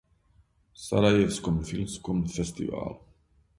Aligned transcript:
Сарајевском 0.83 1.61
филмском 1.69 2.25
фестивалу. 2.39 3.01